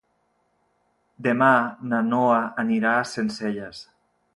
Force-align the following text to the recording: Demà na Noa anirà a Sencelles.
Demà 1.29 1.51
na 1.93 2.01
Noa 2.09 2.41
anirà 2.67 2.99
a 3.03 3.09
Sencelles. 3.15 3.89